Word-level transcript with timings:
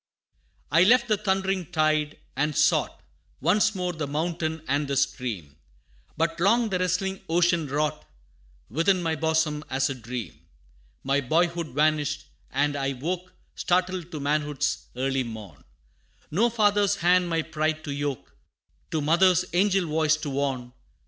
XII. 0.73 0.81
"I 0.81 0.83
left 0.85 1.07
the 1.09 1.15
thundering 1.17 1.71
tide, 1.71 2.17
and 2.35 2.55
sought 2.57 3.03
Once 3.39 3.75
more 3.75 3.93
the 3.93 4.07
mountain 4.07 4.63
and 4.67 4.87
the 4.87 4.97
stream; 4.97 5.57
But 6.17 6.39
long 6.39 6.69
the 6.69 6.79
wrestling 6.79 7.21
ocean 7.29 7.67
wrought 7.67 8.03
Within 8.67 9.03
my 9.03 9.15
bosom: 9.15 9.63
as 9.69 9.91
a 9.91 9.93
dream 9.93 10.43
My 11.03 11.21
boyhood 11.21 11.67
vanished, 11.67 12.25
and 12.49 12.75
I 12.75 12.93
woke 12.93 13.31
Startled 13.53 14.09
to 14.11 14.19
manhood's 14.19 14.85
early 14.95 15.21
morn; 15.21 15.63
No 16.31 16.49
father's 16.49 16.95
hand 16.95 17.29
my 17.29 17.43
pride 17.43 17.83
to 17.83 17.91
yoke, 17.91 18.35
No 18.91 19.01
mother's 19.01 19.45
angel 19.53 19.85
voice 19.87 20.17
to 20.17 20.31
warn. 20.31 20.73